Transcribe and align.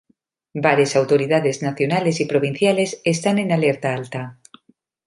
Varias 0.55 0.95
autoridades 0.95 1.61
nacionales 1.61 2.21
y 2.21 2.25
provinciales 2.25 2.99
están 3.05 3.37
en 3.37 3.51
alerta 3.51 3.93
alta. 3.93 4.39